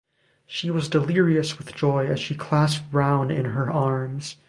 [0.47, 4.37] She was delirious with joy as she clasped Browne in her arms.